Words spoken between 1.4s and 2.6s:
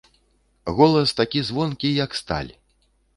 звонкі, як сталь.